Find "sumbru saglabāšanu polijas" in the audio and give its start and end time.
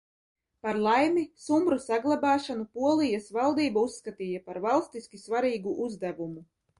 1.41-3.27